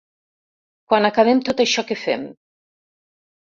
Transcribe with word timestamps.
Quan 0.93 1.09
acabem 1.09 1.43
tot 1.51 1.63
això 1.67 1.85
que 1.93 1.99
fem. 2.07 2.27